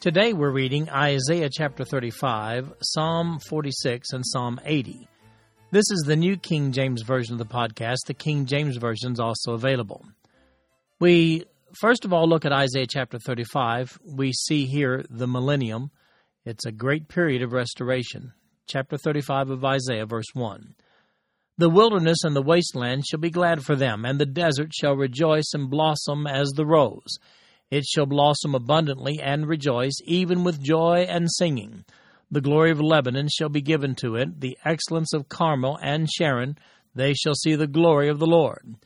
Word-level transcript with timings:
Today 0.00 0.32
we're 0.32 0.52
reading 0.52 0.88
Isaiah 0.90 1.50
chapter 1.52 1.84
35, 1.84 2.72
Psalm 2.80 3.40
46, 3.40 4.12
and 4.12 4.24
Psalm 4.24 4.60
80. 4.64 5.08
This 5.72 5.90
is 5.90 6.04
the 6.06 6.14
New 6.14 6.36
King 6.36 6.70
James 6.70 7.02
Version 7.02 7.32
of 7.32 7.40
the 7.40 7.52
podcast. 7.52 7.96
The 8.06 8.14
King 8.14 8.46
James 8.46 8.76
Version 8.76 9.10
is 9.10 9.18
also 9.18 9.54
available. 9.54 10.04
We 11.00 11.46
first 11.80 12.04
of 12.04 12.12
all 12.12 12.28
look 12.28 12.44
at 12.44 12.52
Isaiah 12.52 12.86
chapter 12.86 13.18
35. 13.18 13.98
We 14.04 14.32
see 14.32 14.66
here 14.66 15.04
the 15.10 15.26
millennium. 15.26 15.90
It's 16.44 16.64
a 16.64 16.70
great 16.70 17.08
period 17.08 17.42
of 17.42 17.52
restoration. 17.52 18.34
Chapter 18.68 18.98
35 18.98 19.50
of 19.50 19.64
Isaiah, 19.64 20.06
verse 20.06 20.32
1. 20.32 20.76
The 21.56 21.68
wilderness 21.68 22.18
and 22.22 22.36
the 22.36 22.42
wasteland 22.42 23.04
shall 23.04 23.18
be 23.18 23.30
glad 23.30 23.64
for 23.64 23.74
them, 23.74 24.04
and 24.04 24.20
the 24.20 24.26
desert 24.26 24.72
shall 24.72 24.94
rejoice 24.94 25.50
and 25.54 25.68
blossom 25.68 26.24
as 26.28 26.50
the 26.50 26.66
rose. 26.66 27.18
It 27.70 27.84
shall 27.84 28.06
blossom 28.06 28.54
abundantly 28.54 29.20
and 29.20 29.46
rejoice, 29.46 29.96
even 30.04 30.44
with 30.44 30.62
joy 30.62 31.06
and 31.08 31.30
singing. 31.30 31.84
The 32.30 32.40
glory 32.40 32.70
of 32.70 32.80
Lebanon 32.80 33.28
shall 33.28 33.48
be 33.48 33.60
given 33.60 33.94
to 33.96 34.16
it, 34.16 34.40
the 34.40 34.56
excellence 34.64 35.12
of 35.12 35.28
Carmel 35.28 35.78
and 35.82 36.10
Sharon. 36.10 36.58
They 36.94 37.14
shall 37.14 37.34
see 37.34 37.54
the 37.54 37.66
glory 37.66 38.08
of 38.08 38.18
the 38.18 38.26
Lord, 38.26 38.76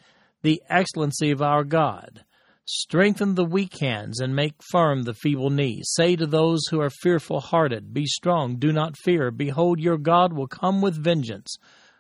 the 0.43 0.63
excellency 0.69 1.31
of 1.31 1.43
our 1.43 1.65
God. 1.65 2.25
Strengthen 2.65 3.35
the 3.35 3.45
weak 3.45 3.79
hands 3.79 4.21
and 4.21 4.37
make 4.37 4.55
firm 4.71 5.03
the 5.03 5.15
feeble 5.15 5.51
knees. 5.51 5.91
Say 5.95 6.15
to 6.15 6.27
those 6.27 6.61
who 6.71 6.81
are 6.81 6.91
fearful 6.91 7.41
hearted, 7.41 7.93
Be 7.93 8.07
strong, 8.07 8.57
do 8.57 8.73
not 8.73 8.97
fear. 8.97 9.31
Behold, 9.33 9.81
your 9.81 9.99
God 9.99 10.33
will 10.33 10.47
come 10.47 10.81
with 10.81 10.95
vengeance 10.95 11.57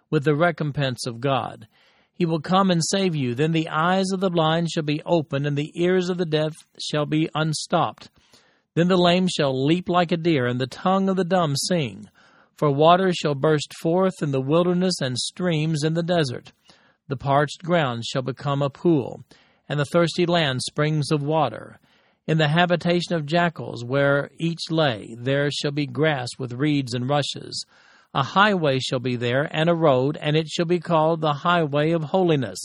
with 0.09 0.25
the 0.25 0.37
recompense 0.37 1.07
of 1.07 1.21
God. 1.21 1.67
He 2.15 2.27
will 2.27 2.41
come 2.41 2.71
and 2.71 2.83
save 2.85 3.15
you. 3.15 3.35
Then 3.35 3.53
the 3.53 3.69
eyes 3.69 4.07
of 4.13 4.21
the 4.21 4.31
blind 4.31 4.71
shall 4.71 4.83
be 4.83 5.03
opened, 5.05 5.47
and 5.47 5.57
the 5.57 5.73
ears 5.75 6.09
of 6.09 6.19
the 6.19 6.27
deaf 6.27 6.53
shall 6.79 7.07
be 7.07 7.29
unstopped. 7.35 8.11
Then 8.75 8.89
the 8.89 8.97
lame 8.97 9.29
shall 9.29 9.67
leap 9.67 9.89
like 9.89 10.13
a 10.13 10.17
deer, 10.17 10.47
and 10.47 10.61
the 10.61 10.67
tongue 10.67 11.09
of 11.09 11.17
the 11.17 11.25
dumb 11.25 11.57
sing. 11.57 12.09
For 12.57 12.71
waters 12.71 13.17
shall 13.17 13.35
burst 13.35 13.73
forth 13.81 14.23
in 14.23 14.31
the 14.31 14.41
wilderness, 14.41 15.01
and 15.01 15.19
streams 15.19 15.83
in 15.83 15.95
the 15.95 16.03
desert. 16.03 16.53
The 17.09 17.17
parched 17.17 17.63
ground 17.63 18.05
shall 18.05 18.23
become 18.23 18.63
a 18.63 18.71
pool, 18.71 19.25
and 19.69 19.81
the 19.81 19.85
thirsty 19.85 20.27
land 20.27 20.63
springs 20.63 21.11
of 21.11 21.23
water. 21.23 21.79
In 22.27 22.39
the 22.39 22.49
habitation 22.49 23.15
of 23.15 23.27
jackals, 23.27 23.85
where 23.85 24.31
each 24.39 24.71
lay, 24.71 25.17
there 25.19 25.51
shall 25.51 25.73
be 25.73 25.87
grass 25.87 26.29
with 26.39 26.53
reeds 26.53 26.95
and 26.95 27.09
rushes. 27.09 27.67
A 28.15 28.23
highway 28.23 28.79
shall 28.79 28.99
be 28.99 29.17
there, 29.17 29.49
and 29.51 29.71
a 29.71 29.75
road, 29.75 30.19
and 30.21 30.37
it 30.37 30.47
shall 30.49 30.67
be 30.67 30.79
called 30.79 31.21
the 31.21 31.33
highway 31.33 31.93
of 31.93 32.05
holiness. 32.05 32.59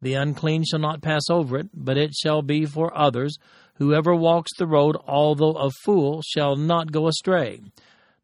The 0.00 0.14
unclean 0.14 0.64
shall 0.64 0.78
not 0.78 1.02
pass 1.02 1.28
over 1.28 1.58
it, 1.58 1.68
but 1.74 1.96
it 1.96 2.14
shall 2.14 2.42
be 2.42 2.64
for 2.64 2.96
others. 2.96 3.36
Whoever 3.74 4.14
walks 4.14 4.52
the 4.56 4.68
road, 4.68 4.96
although 5.06 5.54
a 5.54 5.70
fool, 5.82 6.22
shall 6.22 6.54
not 6.54 6.92
go 6.92 7.08
astray. 7.08 7.60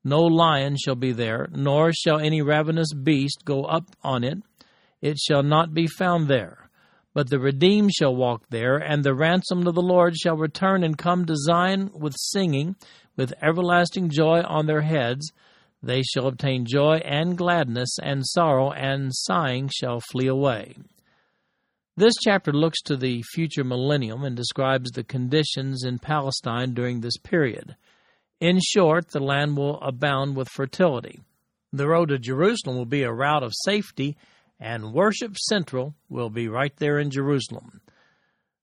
No 0.04 0.20
lion 0.20 0.76
shall 0.76 0.94
be 0.94 1.10
there, 1.10 1.48
nor 1.50 1.92
shall 1.92 2.20
any 2.20 2.40
ravenous 2.40 2.92
beast 2.92 3.44
go 3.44 3.64
up 3.64 3.90
on 4.04 4.22
it. 4.22 4.38
It 5.00 5.18
shall 5.18 5.42
not 5.42 5.74
be 5.74 5.88
found 5.88 6.28
there. 6.28 6.70
But 7.14 7.30
the 7.30 7.40
redeemed 7.40 7.92
shall 7.94 8.14
walk 8.14 8.44
there, 8.50 8.76
and 8.76 9.02
the 9.02 9.14
ransomed 9.14 9.66
of 9.66 9.74
the 9.74 9.82
Lord 9.82 10.16
shall 10.16 10.36
return 10.36 10.84
and 10.84 10.96
come 10.96 11.24
to 11.26 11.36
Zion 11.36 11.90
with 11.92 12.14
singing, 12.16 12.76
with 13.16 13.34
everlasting 13.42 14.10
joy 14.10 14.42
on 14.42 14.66
their 14.66 14.82
heads 14.82 15.32
they 15.84 16.02
shall 16.02 16.26
obtain 16.26 16.64
joy 16.66 16.96
and 17.04 17.36
gladness, 17.36 17.96
and 18.02 18.26
sorrow 18.26 18.72
and 18.72 19.10
sighing 19.12 19.68
shall 19.68 20.00
flee 20.00 20.26
away. 20.26 20.74
This 21.96 22.14
chapter 22.24 22.52
looks 22.52 22.80
to 22.82 22.96
the 22.96 23.22
future 23.34 23.62
millennium 23.62 24.24
and 24.24 24.34
describes 24.34 24.90
the 24.90 25.04
conditions 25.04 25.84
in 25.84 25.98
Palestine 25.98 26.74
during 26.74 27.00
this 27.00 27.16
period. 27.18 27.76
In 28.40 28.58
short, 28.60 29.10
the 29.10 29.20
land 29.20 29.56
will 29.56 29.80
abound 29.80 30.34
with 30.34 30.48
fertility. 30.48 31.20
The 31.72 31.86
road 31.86 32.08
to 32.08 32.18
Jerusalem 32.18 32.76
will 32.76 32.84
be 32.84 33.02
a 33.02 33.12
route 33.12 33.42
of 33.42 33.52
safety, 33.64 34.16
and 34.58 34.92
worship 34.92 35.36
central 35.36 35.94
will 36.08 36.30
be 36.30 36.48
right 36.48 36.74
there 36.78 36.98
in 36.98 37.10
Jerusalem. 37.10 37.80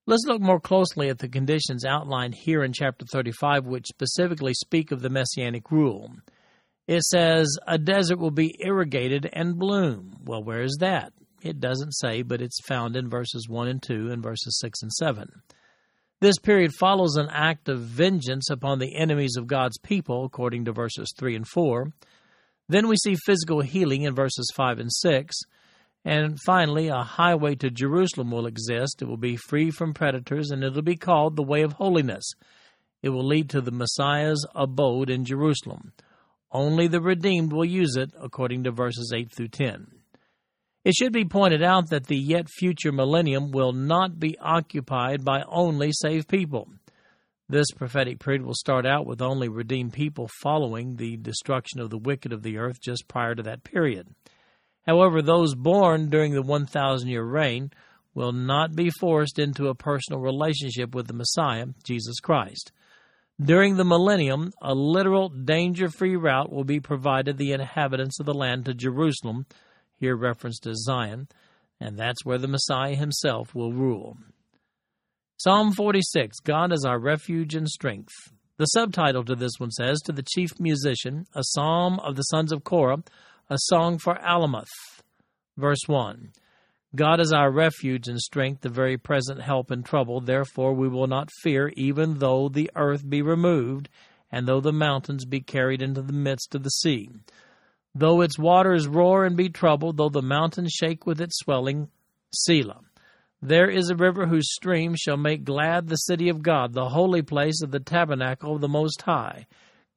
Let's 0.07 0.25
look 0.27 0.41
more 0.41 0.59
closely 0.59 1.09
at 1.09 1.19
the 1.19 1.29
conditions 1.29 1.85
outlined 1.85 2.35
here 2.35 2.63
in 2.63 2.73
chapter 2.73 3.05
35, 3.05 3.65
which 3.65 3.85
specifically 3.87 4.53
speak 4.53 4.91
of 4.91 5.01
the 5.01 5.09
messianic 5.09 5.71
rule. 5.71 6.11
It 6.87 7.03
says, 7.03 7.47
a 7.67 7.77
desert 7.77 8.19
will 8.19 8.31
be 8.31 8.55
irrigated 8.59 9.29
and 9.31 9.57
bloom. 9.57 10.17
Well, 10.23 10.43
where 10.43 10.61
is 10.61 10.77
that? 10.79 11.13
It 11.41 11.59
doesn't 11.59 11.93
say, 11.93 12.21
but 12.21 12.41
it's 12.41 12.65
found 12.67 12.95
in 12.95 13.09
verses 13.09 13.47
1 13.47 13.67
and 13.67 13.81
2 13.81 14.11
and 14.11 14.21
verses 14.21 14.59
6 14.59 14.81
and 14.81 14.91
7. 14.91 15.29
This 16.19 16.37
period 16.37 16.71
follows 16.79 17.15
an 17.15 17.29
act 17.31 17.67
of 17.67 17.79
vengeance 17.79 18.49
upon 18.51 18.77
the 18.77 18.95
enemies 18.95 19.35
of 19.37 19.47
God's 19.47 19.79
people, 19.79 20.23
according 20.23 20.65
to 20.65 20.71
verses 20.71 21.11
3 21.17 21.35
and 21.35 21.47
4. 21.47 21.91
Then 22.69 22.87
we 22.87 22.95
see 22.97 23.15
physical 23.25 23.61
healing 23.61 24.03
in 24.03 24.13
verses 24.13 24.47
5 24.55 24.79
and 24.79 24.91
6. 24.93 25.35
And 26.05 26.37
finally, 26.45 26.87
a 26.89 27.01
highway 27.01 27.55
to 27.55 27.69
Jerusalem 27.71 28.31
will 28.31 28.45
exist. 28.45 29.01
It 29.01 29.07
will 29.07 29.17
be 29.17 29.35
free 29.35 29.71
from 29.71 29.93
predators, 29.93 30.51
and 30.51 30.63
it'll 30.63 30.81
be 30.81 30.95
called 30.95 31.35
the 31.35 31.43
Way 31.43 31.63
of 31.63 31.73
Holiness. 31.73 32.23
It 33.01 33.09
will 33.09 33.25
lead 33.25 33.49
to 33.49 33.61
the 33.61 33.71
Messiah's 33.71 34.45
abode 34.53 35.09
in 35.09 35.25
Jerusalem. 35.25 35.93
Only 36.51 36.87
the 36.87 37.01
redeemed 37.01 37.53
will 37.53 37.65
use 37.65 37.95
it, 37.95 38.11
according 38.19 38.63
to 38.65 38.71
verses 38.71 39.13
8 39.15 39.31
through 39.31 39.49
10. 39.49 39.87
It 40.83 40.95
should 40.95 41.13
be 41.13 41.25
pointed 41.25 41.61
out 41.61 41.89
that 41.89 42.07
the 42.07 42.17
yet 42.17 42.49
future 42.49 42.91
millennium 42.91 43.51
will 43.51 43.71
not 43.71 44.19
be 44.19 44.37
occupied 44.39 45.23
by 45.23 45.43
only 45.47 45.91
saved 45.93 46.27
people. 46.27 46.67
This 47.47 47.71
prophetic 47.71 48.19
period 48.19 48.43
will 48.43 48.55
start 48.55 48.85
out 48.85 49.05
with 49.05 49.21
only 49.21 49.47
redeemed 49.47 49.93
people 49.93 50.29
following 50.41 50.95
the 50.95 51.17
destruction 51.17 51.79
of 51.79 51.89
the 51.89 51.97
wicked 51.97 52.33
of 52.33 52.43
the 52.43 52.57
earth 52.57 52.81
just 52.81 53.07
prior 53.07 53.35
to 53.35 53.43
that 53.43 53.63
period. 53.63 54.07
However, 54.87 55.21
those 55.21 55.53
born 55.53 56.09
during 56.09 56.33
the 56.33 56.41
1,000 56.41 57.07
year 57.07 57.23
reign 57.23 57.71
will 58.13 58.31
not 58.31 58.75
be 58.75 58.89
forced 58.89 59.37
into 59.37 59.67
a 59.67 59.75
personal 59.75 60.19
relationship 60.19 60.95
with 60.95 61.07
the 61.07 61.13
Messiah, 61.13 61.67
Jesus 61.83 62.19
Christ. 62.19 62.71
During 63.43 63.75
the 63.75 63.85
millennium, 63.85 64.53
a 64.61 64.75
literal 64.75 65.29
danger 65.29 65.89
free 65.89 66.15
route 66.15 66.51
will 66.51 66.63
be 66.63 66.79
provided 66.79 67.37
the 67.37 67.53
inhabitants 67.53 68.19
of 68.19 68.27
the 68.27 68.35
land 68.35 68.65
to 68.65 68.73
Jerusalem, 68.75 69.47
here 69.97 70.15
referenced 70.15 70.67
as 70.67 70.83
Zion, 70.83 71.27
and 71.79 71.97
that's 71.97 72.23
where 72.23 72.37
the 72.37 72.47
Messiah 72.47 72.95
himself 72.95 73.55
will 73.55 73.73
rule. 73.73 74.17
Psalm 75.37 75.71
46 75.71 76.39
God 76.41 76.71
is 76.71 76.85
our 76.85 76.99
refuge 76.99 77.55
and 77.55 77.67
strength. 77.67 78.13
The 78.57 78.65
subtitle 78.65 79.23
to 79.25 79.35
this 79.35 79.53
one 79.57 79.71
says, 79.71 80.01
To 80.01 80.11
the 80.11 80.25
chief 80.35 80.59
musician, 80.59 81.25
a 81.33 81.41
psalm 81.43 81.99
of 82.01 82.17
the 82.17 82.23
sons 82.23 82.51
of 82.51 82.63
Korah, 82.63 83.03
a 83.49 83.57
song 83.57 83.97
for 83.97 84.15
Alamoth. 84.15 84.67
Verse 85.57 85.87
1 85.87 86.31
God 86.93 87.21
is 87.21 87.31
our 87.31 87.49
refuge 87.49 88.09
and 88.09 88.19
strength, 88.19 88.61
the 88.61 88.69
very 88.69 88.97
present 88.97 89.41
help 89.41 89.71
in 89.71 89.81
trouble. 89.81 90.19
Therefore 90.19 90.73
we 90.73 90.89
will 90.89 91.07
not 91.07 91.29
fear, 91.41 91.71
even 91.77 92.19
though 92.19 92.49
the 92.49 92.69
earth 92.75 93.09
be 93.09 93.21
removed, 93.21 93.87
and 94.29 94.45
though 94.45 94.59
the 94.59 94.73
mountains 94.73 95.23
be 95.23 95.39
carried 95.39 95.81
into 95.81 96.01
the 96.01 96.11
midst 96.11 96.53
of 96.53 96.63
the 96.63 96.69
sea. 96.69 97.09
Though 97.95 98.21
its 98.21 98.37
waters 98.37 98.87
roar 98.87 99.25
and 99.25 99.37
be 99.37 99.49
troubled, 99.49 99.97
though 99.97 100.09
the 100.09 100.21
mountains 100.21 100.71
shake 100.71 101.05
with 101.05 101.21
its 101.21 101.37
swelling, 101.39 101.89
Selah. 102.33 102.81
There 103.41 103.69
is 103.69 103.89
a 103.89 103.95
river 103.95 104.27
whose 104.27 104.53
stream 104.53 104.95
shall 104.95 105.17
make 105.17 105.43
glad 105.45 105.87
the 105.87 105.95
city 105.95 106.29
of 106.29 106.43
God, 106.43 106.73
the 106.73 106.89
holy 106.89 107.21
place 107.21 107.61
of 107.61 107.71
the 107.71 107.79
tabernacle 107.79 108.55
of 108.55 108.61
the 108.61 108.67
Most 108.67 109.01
High. 109.01 109.47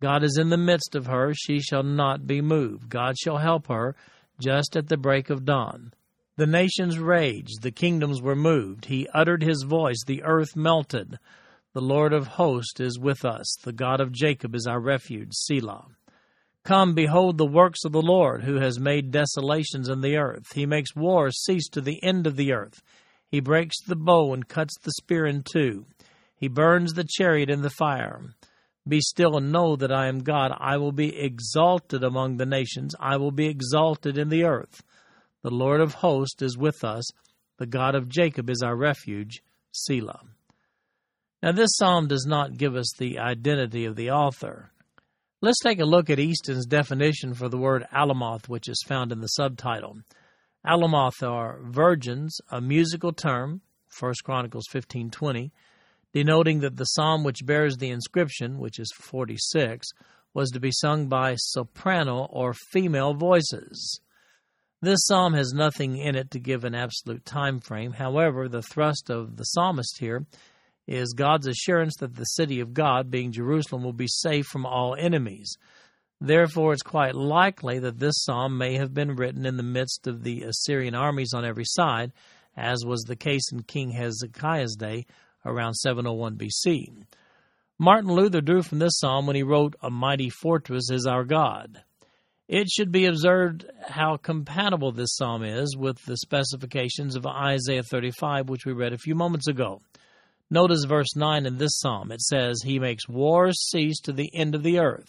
God 0.00 0.22
is 0.22 0.38
in 0.38 0.48
the 0.48 0.56
midst 0.56 0.94
of 0.94 1.06
her, 1.06 1.32
she 1.34 1.60
shall 1.60 1.82
not 1.82 2.26
be 2.26 2.40
moved. 2.40 2.88
God 2.88 3.16
shall 3.18 3.38
help 3.38 3.66
her 3.66 3.94
just 4.40 4.76
at 4.76 4.88
the 4.88 4.96
break 4.96 5.28
of 5.28 5.44
dawn. 5.44 5.92
The 6.36 6.46
nations 6.46 6.98
raged, 6.98 7.62
the 7.62 7.70
kingdoms 7.70 8.20
were 8.20 8.34
moved. 8.34 8.86
He 8.86 9.06
uttered 9.14 9.42
his 9.42 9.62
voice, 9.62 10.02
the 10.04 10.24
earth 10.24 10.56
melted. 10.56 11.18
The 11.74 11.80
Lord 11.80 12.12
of 12.12 12.26
hosts 12.26 12.80
is 12.80 12.98
with 12.98 13.24
us. 13.24 13.46
The 13.62 13.72
God 13.72 14.00
of 14.00 14.10
Jacob 14.10 14.54
is 14.54 14.66
our 14.66 14.80
refuge. 14.80 15.32
Selah. 15.32 15.86
Come, 16.64 16.94
behold 16.94 17.38
the 17.38 17.46
works 17.46 17.84
of 17.84 17.92
the 17.92 18.02
Lord, 18.02 18.42
who 18.42 18.56
has 18.56 18.80
made 18.80 19.12
desolations 19.12 19.88
in 19.88 20.00
the 20.00 20.16
earth. 20.16 20.52
He 20.54 20.66
makes 20.66 20.96
war 20.96 21.30
cease 21.30 21.68
to 21.68 21.80
the 21.80 22.02
end 22.02 22.26
of 22.26 22.36
the 22.36 22.52
earth. 22.52 22.82
He 23.28 23.40
breaks 23.40 23.76
the 23.86 23.96
bow 23.96 24.32
and 24.32 24.48
cuts 24.48 24.76
the 24.82 24.92
spear 24.92 25.26
in 25.26 25.42
two. 25.42 25.86
He 26.36 26.48
burns 26.48 26.94
the 26.94 27.06
chariot 27.08 27.50
in 27.50 27.62
the 27.62 27.70
fire. 27.70 28.20
Be 28.88 29.00
still 29.00 29.36
and 29.36 29.52
know 29.52 29.76
that 29.76 29.92
I 29.92 30.08
am 30.08 30.24
God. 30.24 30.52
I 30.58 30.78
will 30.78 30.92
be 30.92 31.16
exalted 31.16 32.02
among 32.02 32.38
the 32.38 32.46
nations. 32.46 32.94
I 32.98 33.18
will 33.18 33.30
be 33.30 33.46
exalted 33.46 34.18
in 34.18 34.30
the 34.30 34.44
earth. 34.44 34.82
The 35.44 35.50
Lord 35.50 35.82
of 35.82 35.92
hosts 35.96 36.40
is 36.40 36.56
with 36.56 36.82
us. 36.82 37.04
The 37.58 37.66
God 37.66 37.94
of 37.94 38.08
Jacob 38.08 38.48
is 38.48 38.62
our 38.62 38.74
refuge. 38.74 39.42
Selah. 39.72 40.22
Now, 41.42 41.52
this 41.52 41.76
psalm 41.76 42.08
does 42.08 42.24
not 42.26 42.56
give 42.56 42.74
us 42.74 42.90
the 42.96 43.18
identity 43.18 43.84
of 43.84 43.94
the 43.94 44.10
author. 44.10 44.72
Let's 45.42 45.60
take 45.60 45.80
a 45.80 45.84
look 45.84 46.08
at 46.08 46.18
Easton's 46.18 46.64
definition 46.64 47.34
for 47.34 47.50
the 47.50 47.58
word 47.58 47.84
alamoth, 47.92 48.48
which 48.48 48.70
is 48.70 48.82
found 48.88 49.12
in 49.12 49.20
the 49.20 49.26
subtitle. 49.26 49.98
Alamoth 50.66 51.22
are 51.22 51.60
virgins, 51.62 52.38
a 52.50 52.62
musical 52.62 53.12
term, 53.12 53.60
1 54.00 54.14
Chronicles 54.24 54.64
15:20, 54.72 55.52
denoting 56.14 56.60
that 56.60 56.76
the 56.76 56.86
psalm 56.86 57.22
which 57.22 57.44
bears 57.44 57.76
the 57.76 57.90
inscription, 57.90 58.58
which 58.58 58.78
is 58.78 58.90
46, 58.96 59.88
was 60.32 60.50
to 60.52 60.58
be 60.58 60.72
sung 60.72 61.06
by 61.06 61.34
soprano 61.34 62.24
or 62.30 62.54
female 62.54 63.12
voices. 63.12 64.00
This 64.84 65.06
psalm 65.06 65.32
has 65.32 65.54
nothing 65.54 65.96
in 65.96 66.14
it 66.14 66.32
to 66.32 66.38
give 66.38 66.62
an 66.62 66.74
absolute 66.74 67.24
time 67.24 67.58
frame. 67.58 67.92
However, 67.92 68.50
the 68.50 68.60
thrust 68.60 69.08
of 69.08 69.38
the 69.38 69.44
psalmist 69.44 69.96
here 69.98 70.26
is 70.86 71.14
God's 71.14 71.46
assurance 71.46 71.96
that 72.00 72.16
the 72.16 72.24
city 72.24 72.60
of 72.60 72.74
God, 72.74 73.10
being 73.10 73.32
Jerusalem, 73.32 73.82
will 73.82 73.94
be 73.94 74.06
safe 74.06 74.44
from 74.44 74.66
all 74.66 74.94
enemies. 74.94 75.56
Therefore, 76.20 76.74
it's 76.74 76.82
quite 76.82 77.14
likely 77.14 77.78
that 77.78 77.98
this 77.98 78.24
psalm 78.24 78.58
may 78.58 78.76
have 78.76 78.92
been 78.92 79.16
written 79.16 79.46
in 79.46 79.56
the 79.56 79.62
midst 79.62 80.06
of 80.06 80.22
the 80.22 80.42
Assyrian 80.42 80.94
armies 80.94 81.32
on 81.32 81.46
every 81.46 81.64
side, 81.64 82.12
as 82.54 82.84
was 82.84 83.04
the 83.04 83.16
case 83.16 83.50
in 83.52 83.62
King 83.62 83.88
Hezekiah's 83.92 84.76
day 84.76 85.06
around 85.46 85.76
701 85.76 86.36
BC. 86.36 87.06
Martin 87.78 88.10
Luther 88.10 88.42
drew 88.42 88.62
from 88.62 88.80
this 88.80 88.98
psalm 88.98 89.26
when 89.26 89.36
he 89.36 89.42
wrote, 89.42 89.76
A 89.80 89.88
mighty 89.88 90.28
fortress 90.28 90.90
is 90.90 91.06
our 91.06 91.24
God. 91.24 91.82
It 92.48 92.68
should 92.68 92.92
be 92.92 93.06
observed 93.06 93.64
how 93.88 94.18
compatible 94.18 94.92
this 94.92 95.16
psalm 95.16 95.42
is 95.42 95.76
with 95.78 96.04
the 96.04 96.18
specifications 96.18 97.16
of 97.16 97.26
Isaiah 97.26 97.82
35, 97.82 98.50
which 98.50 98.66
we 98.66 98.72
read 98.72 98.92
a 98.92 98.98
few 98.98 99.14
moments 99.14 99.48
ago. 99.48 99.80
Notice 100.50 100.84
verse 100.84 101.16
9 101.16 101.46
in 101.46 101.56
this 101.56 101.78
psalm. 101.78 102.12
It 102.12 102.20
says, 102.20 102.60
He 102.62 102.78
makes 102.78 103.08
wars 103.08 103.56
cease 103.70 103.98
to 104.00 104.12
the 104.12 104.30
end 104.34 104.54
of 104.54 104.62
the 104.62 104.78
earth. 104.78 105.08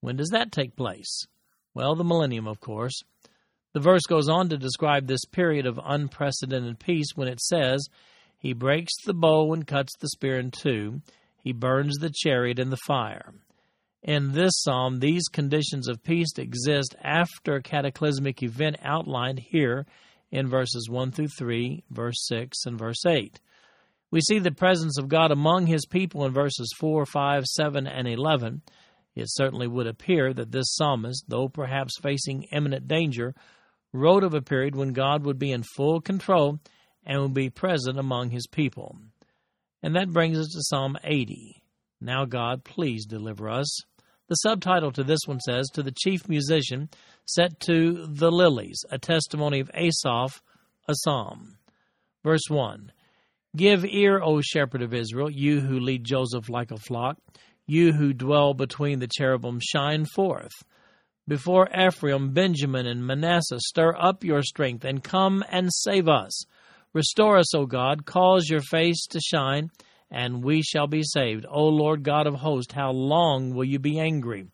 When 0.00 0.16
does 0.16 0.30
that 0.30 0.50
take 0.50 0.76
place? 0.76 1.26
Well, 1.74 1.94
the 1.94 2.04
millennium, 2.04 2.48
of 2.48 2.58
course. 2.60 3.02
The 3.74 3.80
verse 3.80 4.04
goes 4.08 4.30
on 4.30 4.48
to 4.48 4.56
describe 4.56 5.06
this 5.06 5.26
period 5.26 5.66
of 5.66 5.78
unprecedented 5.84 6.78
peace 6.78 7.08
when 7.14 7.28
it 7.28 7.40
says, 7.40 7.86
He 8.38 8.54
breaks 8.54 8.94
the 9.04 9.12
bow 9.12 9.52
and 9.52 9.66
cuts 9.66 9.92
the 10.00 10.08
spear 10.08 10.38
in 10.38 10.50
two. 10.50 11.02
He 11.38 11.52
burns 11.52 11.98
the 11.98 12.10
chariot 12.10 12.58
in 12.58 12.70
the 12.70 12.78
fire. 12.86 13.34
In 14.02 14.32
this 14.32 14.52
psalm, 14.62 15.00
these 15.00 15.28
conditions 15.28 15.88
of 15.88 16.02
peace 16.02 16.32
exist 16.38 16.94
after 17.02 17.56
a 17.56 17.62
cataclysmic 17.62 18.42
event 18.42 18.76
outlined 18.82 19.40
here 19.40 19.86
in 20.30 20.48
verses 20.48 20.88
1 20.88 21.12
through 21.12 21.28
3, 21.28 21.84
verse 21.90 22.26
6, 22.26 22.66
and 22.66 22.78
verse 22.78 23.04
8. 23.04 23.40
We 24.10 24.20
see 24.20 24.38
the 24.38 24.52
presence 24.52 24.98
of 24.98 25.08
God 25.08 25.32
among 25.32 25.66
his 25.66 25.86
people 25.86 26.24
in 26.24 26.32
verses 26.32 26.72
4, 26.78 27.06
5, 27.06 27.44
7, 27.44 27.86
and 27.86 28.06
11. 28.06 28.62
It 29.14 29.26
certainly 29.28 29.66
would 29.66 29.86
appear 29.86 30.32
that 30.32 30.52
this 30.52 30.74
psalmist, 30.74 31.24
though 31.28 31.48
perhaps 31.48 31.98
facing 32.00 32.44
imminent 32.44 32.86
danger, 32.86 33.34
wrote 33.92 34.22
of 34.22 34.34
a 34.34 34.42
period 34.42 34.76
when 34.76 34.92
God 34.92 35.24
would 35.24 35.38
be 35.38 35.52
in 35.52 35.64
full 35.74 36.00
control 36.00 36.60
and 37.04 37.22
would 37.22 37.34
be 37.34 37.50
present 37.50 37.98
among 37.98 38.30
his 38.30 38.46
people. 38.46 38.96
And 39.82 39.96
that 39.96 40.12
brings 40.12 40.38
us 40.38 40.48
to 40.48 40.62
Psalm 40.62 40.96
80. 41.02 41.62
Now, 42.00 42.24
God, 42.24 42.64
please 42.64 43.06
deliver 43.06 43.48
us. 43.48 43.68
The 44.28 44.34
subtitle 44.36 44.92
to 44.92 45.04
this 45.04 45.20
one 45.26 45.40
says, 45.40 45.68
To 45.68 45.82
the 45.82 45.94
chief 45.96 46.28
musician, 46.28 46.88
set 47.24 47.60
to 47.60 48.06
the 48.06 48.30
lilies, 48.30 48.84
a 48.90 48.98
testimony 48.98 49.60
of 49.60 49.70
Asaph, 49.74 50.40
a 50.88 50.94
psalm. 50.94 51.58
Verse 52.24 52.48
1 52.48 52.92
Give 53.56 53.84
ear, 53.84 54.20
O 54.20 54.40
shepherd 54.40 54.82
of 54.82 54.92
Israel, 54.92 55.30
you 55.30 55.60
who 55.60 55.80
lead 55.80 56.04
Joseph 56.04 56.48
like 56.48 56.70
a 56.70 56.76
flock, 56.76 57.18
you 57.66 57.92
who 57.92 58.12
dwell 58.12 58.52
between 58.52 58.98
the 58.98 59.08
cherubim, 59.08 59.60
shine 59.60 60.04
forth. 60.04 60.52
Before 61.28 61.68
Ephraim, 61.76 62.32
Benjamin, 62.32 62.86
and 62.86 63.06
Manasseh, 63.06 63.58
stir 63.58 63.96
up 63.98 64.22
your 64.22 64.42
strength 64.42 64.84
and 64.84 65.02
come 65.02 65.42
and 65.50 65.72
save 65.72 66.08
us. 66.08 66.44
Restore 66.92 67.38
us, 67.38 67.54
O 67.54 67.66
God, 67.66 68.06
cause 68.06 68.48
your 68.48 68.60
face 68.60 69.06
to 69.06 69.20
shine, 69.20 69.70
and 70.10 70.44
we 70.44 70.62
shall 70.62 70.86
be 70.86 71.02
saved. 71.02 71.46
O 71.48 71.66
Lord 71.66 72.02
God 72.02 72.26
of 72.26 72.34
hosts, 72.34 72.72
how 72.72 72.90
long 72.90 73.54
will 73.54 73.64
you 73.64 73.78
be 73.78 73.98
angry 73.98 74.46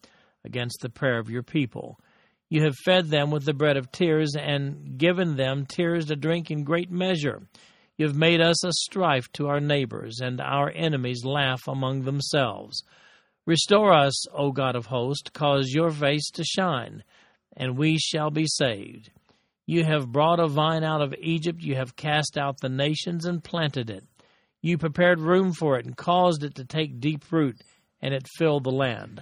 against 0.44 0.78
the 0.80 0.88
prayer 0.88 1.18
of 1.18 1.30
your 1.30 1.42
people? 1.42 1.98
You 2.48 2.64
have 2.64 2.76
fed 2.84 3.06
them 3.08 3.30
with 3.30 3.44
the 3.44 3.54
bread 3.54 3.76
of 3.76 3.90
tears 3.92 4.34
and 4.38 4.98
given 4.98 5.36
them 5.36 5.66
tears 5.66 6.06
to 6.06 6.16
drink 6.16 6.50
in 6.50 6.64
great 6.64 6.90
measure. 6.90 7.42
You 7.96 8.06
have 8.06 8.16
made 8.16 8.40
us 8.40 8.64
a 8.64 8.72
strife 8.72 9.30
to 9.34 9.48
our 9.48 9.60
neighbors, 9.60 10.20
and 10.20 10.40
our 10.40 10.70
enemies 10.74 11.24
laugh 11.24 11.60
among 11.68 12.02
themselves. 12.02 12.82
Restore 13.46 13.92
us, 13.92 14.28
O 14.34 14.52
God 14.52 14.76
of 14.76 14.86
hosts, 14.86 15.30
cause 15.30 15.72
your 15.72 15.90
face 15.90 16.30
to 16.32 16.44
shine, 16.44 17.04
and 17.56 17.76
we 17.76 17.98
shall 17.98 18.30
be 18.30 18.46
saved. 18.46 19.10
You 19.66 19.84
have 19.84 20.12
brought 20.12 20.40
a 20.40 20.48
vine 20.48 20.84
out 20.84 21.02
of 21.02 21.14
Egypt, 21.20 21.60
you 21.60 21.76
have 21.76 21.96
cast 21.96 22.36
out 22.36 22.60
the 22.60 22.68
nations 22.68 23.24
and 23.24 23.42
planted 23.42 23.90
it. 23.90 24.04
You 24.62 24.78
prepared 24.78 25.20
room 25.20 25.52
for 25.52 25.76
it 25.76 25.84
and 25.84 25.96
caused 25.96 26.44
it 26.44 26.54
to 26.54 26.64
take 26.64 27.00
deep 27.00 27.30
root, 27.32 27.60
and 28.00 28.14
it 28.14 28.28
filled 28.38 28.64
the 28.64 28.70
land. 28.70 29.20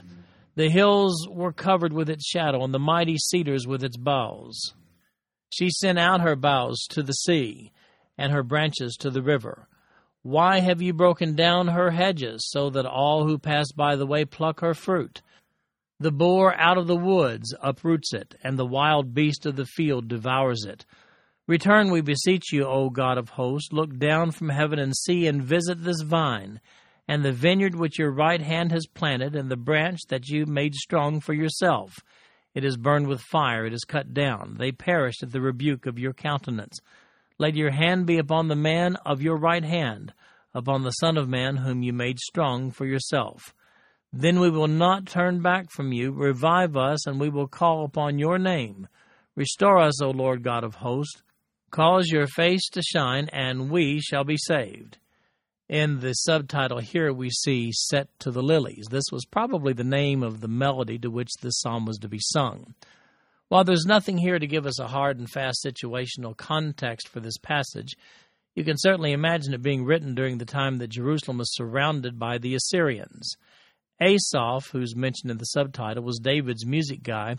The 0.55 0.69
hills 0.69 1.27
were 1.31 1.53
covered 1.53 1.95
with 1.95 2.11
its 2.11 2.29
shadow, 2.29 2.63
and 2.63 2.75
the 2.75 2.79
mighty 2.79 3.17
cedars 3.17 3.67
with 3.67 3.83
its 3.83 3.97
boughs. 3.97 4.75
She 5.49 5.71
sent 5.71 5.99
out 5.99 6.21
her 6.21 6.37
boughs 6.37 6.87
to 6.91 7.03
the 7.03 7.15
sea 7.15 7.73
and 8.19 8.33
her 8.33 8.43
branches 8.43 8.97
to 9.01 9.09
the 9.09 9.23
river. 9.23 9.67
Why 10.23 10.61
have 10.61 10.83
you 10.83 10.93
broken 10.93 11.35
down 11.35 11.69
her 11.69 11.91
hedges, 11.91 12.47
so 12.51 12.69
that 12.71 12.85
all 12.85 13.27
who 13.27 13.39
pass 13.39 13.73
by 13.73 13.97
the 13.97 14.07
way 14.07 14.27
pluck 14.27 14.61
her 14.61 14.75
fruit? 14.75 15.23
The 15.99 16.13
boar 16.13 16.55
out 16.55 16.77
of 16.77 16.87
the 16.87 16.97
woods 16.97 17.55
uproots 17.63 18.13
it, 18.13 18.35
and 18.43 18.59
the 18.59 18.67
wild 18.67 19.15
beast 19.15 19.47
of 19.47 19.57
the 19.57 19.65
field 19.65 20.09
devours 20.09 20.65
it. 20.65 20.85
Return, 21.47 21.91
we 21.91 22.01
beseech 22.01 22.53
you, 22.53 22.65
O 22.65 22.91
God 22.91 23.19
of 23.19 23.31
hosts, 23.31 23.73
look 23.73 23.99
down 23.99 24.31
from 24.31 24.51
heaven 24.51 24.79
and 24.79 24.94
see 24.97 25.27
and 25.27 25.43
visit 25.43 25.82
this 25.82 26.03
vine, 26.03 26.61
and 27.09 27.25
the 27.25 27.32
vineyard 27.32 27.75
which 27.75 27.99
your 27.99 28.13
right 28.13 28.41
hand 28.41 28.70
has 28.70 28.87
planted, 28.87 29.35
and 29.35 29.51
the 29.51 29.56
branch 29.56 29.99
that 30.09 30.29
you 30.29 30.47
made 30.47 30.75
strong 30.75 31.19
for 31.20 31.35
yourself. 31.35 31.99
It 32.55 32.65
is 32.65 32.77
burned 32.77 33.09
with 33.09 33.20
fire, 33.20 33.67
it 33.67 33.73
is 33.73 33.85
cut 33.85 34.15
down. 34.15 34.56
They 34.59 34.73
perished 34.73 35.23
at 35.23 35.32
the 35.32 35.41
rebuke 35.41 35.87
of 35.87 35.99
your 35.99 36.13
countenance. 36.13 36.79
Let 37.39 37.56
your 37.56 37.70
hand 37.70 38.06
be 38.06 38.19
upon 38.19 38.49
the 38.49 38.56
man 38.56 38.97
of 39.06 39.23
your 39.23 39.37
right 39.37 39.65
hand, 39.65 40.13
upon 40.53 40.82
the 40.82 40.91
Son 40.91 41.17
of 41.17 41.29
Man 41.29 41.56
whom 41.56 41.82
you 41.82 41.93
made 41.93 42.19
strong 42.19 42.70
for 42.70 42.87
yourself. 42.87 43.55
Then 44.13 44.41
we 44.41 44.51
will 44.51 44.69
not 44.69 45.06
turn 45.06 45.41
back 45.41 45.70
from 45.70 45.93
you. 45.93 46.13
Revive 46.13 46.77
us, 46.77 47.06
and 47.06 47.20
we 47.20 47.29
will 47.29 47.47
call 47.47 47.85
upon 47.85 48.19
your 48.19 48.39
name. 48.39 48.89
Restore 49.37 49.79
us, 49.79 50.03
O 50.03 50.11
Lord 50.11 50.43
God 50.43 50.65
of 50.65 50.77
hosts. 50.77 51.23
Cause 51.70 52.08
your 52.08 52.27
face 52.27 52.69
to 52.70 52.82
shine, 52.82 53.29
and 53.32 53.70
we 53.70 54.00
shall 54.00 54.24
be 54.24 54.36
saved. 54.36 54.98
In 55.69 56.00
the 56.00 56.15
subtitle 56.15 56.81
here, 56.81 57.12
we 57.12 57.31
see 57.31 57.70
Set 57.72 58.08
to 58.19 58.32
the 58.32 58.43
Lilies. 58.43 58.89
This 58.91 59.05
was 59.12 59.24
probably 59.24 59.72
the 59.72 59.84
name 59.84 60.24
of 60.24 60.41
the 60.41 60.48
melody 60.48 60.98
to 60.98 61.10
which 61.10 61.31
this 61.41 61.60
psalm 61.60 61.86
was 61.86 61.98
to 61.98 62.08
be 62.08 62.19
sung. 62.20 62.74
While 63.50 63.62
there's 63.62 63.86
nothing 63.86 64.19
here 64.19 64.41
to 64.41 64.46
give 64.48 64.67
us 64.67 64.81
a 64.81 64.89
hard 64.89 65.19
and 65.19 65.31
fast 65.31 65.65
situational 65.65 66.36
context 66.36 67.08
for 67.08 67.20
this 67.20 67.39
passage, 67.39 67.94
you 68.56 68.65
can 68.65 68.77
certainly 68.77 69.12
imagine 69.12 69.55
it 69.55 69.62
being 69.62 69.84
written 69.84 70.17
during 70.17 70.39
the 70.39 70.44
time 70.44 70.79
that 70.79 70.89
Jerusalem 70.89 71.39
was 71.39 71.55
surrounded 71.55 72.19
by 72.19 72.39
the 72.39 72.56
Assyrians. 72.56 73.36
Asaph, 74.00 74.70
who's 74.72 74.96
mentioned 74.96 75.31
in 75.31 75.39
the 75.39 75.44
subtitle, 75.44 76.03
was 76.03 76.19
David's 76.19 76.67
music 76.67 77.05
guy, 77.05 77.36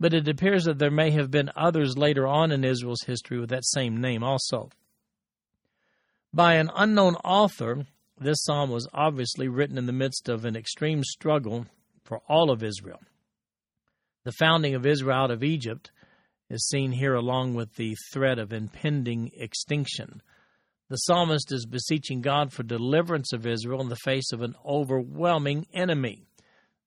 but 0.00 0.14
it 0.14 0.28
appears 0.28 0.64
that 0.64 0.78
there 0.78 0.90
may 0.90 1.10
have 1.10 1.30
been 1.30 1.50
others 1.56 1.98
later 1.98 2.26
on 2.26 2.52
in 2.52 2.64
Israel's 2.64 3.02
history 3.02 3.38
with 3.38 3.50
that 3.50 3.64
same 3.64 4.00
name 4.00 4.22
also. 4.22 4.70
By 6.32 6.54
an 6.54 6.70
unknown 6.74 7.16
author, 7.16 7.86
this 8.20 8.44
psalm 8.44 8.70
was 8.70 8.88
obviously 8.92 9.48
written 9.48 9.78
in 9.78 9.86
the 9.86 9.92
midst 9.92 10.28
of 10.28 10.44
an 10.44 10.56
extreme 10.56 11.02
struggle 11.02 11.66
for 12.04 12.20
all 12.28 12.50
of 12.50 12.62
Israel. 12.62 13.00
The 14.24 14.32
founding 14.32 14.74
of 14.74 14.86
Israel 14.86 15.16
out 15.16 15.30
of 15.30 15.42
Egypt 15.42 15.90
is 16.50 16.68
seen 16.68 16.92
here 16.92 17.14
along 17.14 17.54
with 17.54 17.74
the 17.74 17.96
threat 18.12 18.38
of 18.38 18.52
impending 18.52 19.30
extinction. 19.34 20.22
The 20.88 20.96
psalmist 20.96 21.52
is 21.52 21.66
beseeching 21.66 22.20
God 22.20 22.52
for 22.52 22.62
deliverance 22.62 23.32
of 23.32 23.46
Israel 23.46 23.80
in 23.80 23.88
the 23.88 23.96
face 23.96 24.32
of 24.32 24.42
an 24.42 24.54
overwhelming 24.64 25.66
enemy. 25.74 26.27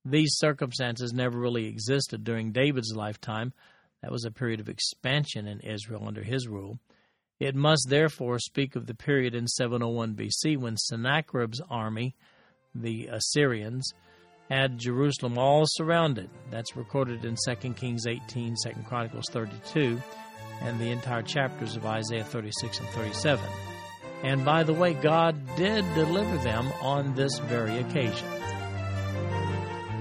These 0.03 0.37
circumstances 0.37 1.13
never 1.13 1.37
really 1.37 1.67
existed 1.67 2.23
during 2.23 2.51
David's 2.51 2.95
lifetime. 2.95 3.53
That 4.01 4.11
was 4.11 4.25
a 4.25 4.31
period 4.31 4.59
of 4.59 4.69
expansion 4.69 5.47
in 5.47 5.59
Israel 5.59 6.05
under 6.07 6.23
his 6.23 6.47
rule. 6.47 6.79
It 7.39 7.55
must 7.55 7.87
therefore 7.89 8.39
speak 8.39 8.75
of 8.75 8.87
the 8.87 8.93
period 8.93 9.35
in 9.35 9.47
701 9.47 10.15
BC 10.15 10.57
when 10.57 10.77
Sennacherib's 10.77 11.61
army, 11.69 12.15
the 12.73 13.07
Assyrians, 13.07 13.91
had 14.49 14.77
Jerusalem 14.77 15.37
all 15.37 15.63
surrounded. 15.65 16.29
That's 16.49 16.75
recorded 16.75 17.23
in 17.25 17.35
2 17.47 17.73
Kings 17.73 18.05
18, 18.05 18.55
2 18.63 18.71
Chronicles 18.87 19.25
32, 19.31 20.01
and 20.61 20.79
the 20.79 20.91
entire 20.91 21.23
chapters 21.23 21.75
of 21.75 21.85
Isaiah 21.85 22.23
36 22.23 22.79
and 22.79 22.89
37. 22.89 23.43
And 24.23 24.45
by 24.45 24.63
the 24.63 24.73
way, 24.73 24.93
God 24.93 25.35
did 25.55 25.83
deliver 25.95 26.37
them 26.37 26.71
on 26.81 27.15
this 27.15 27.39
very 27.39 27.79
occasion. 27.79 28.27